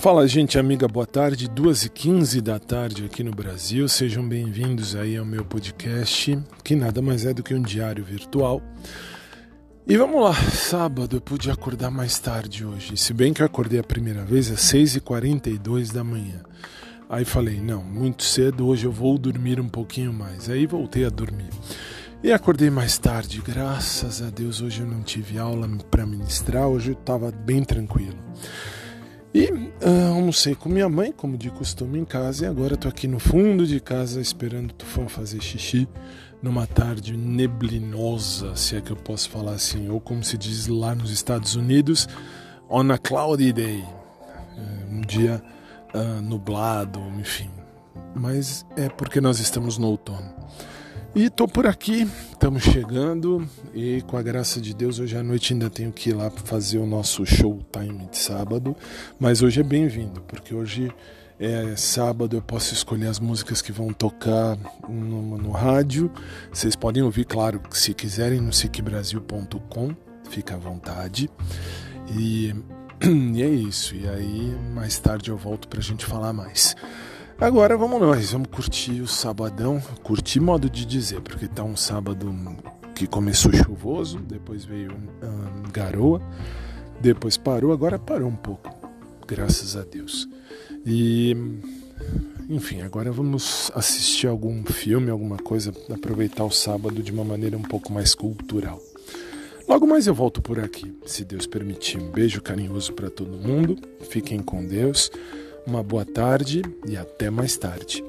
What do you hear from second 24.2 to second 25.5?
a Deus. Hoje eu não tive